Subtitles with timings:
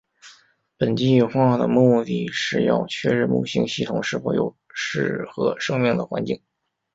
[0.79, 6.41] 本计画的目的是要确认木星系统是否有适合生命的环境。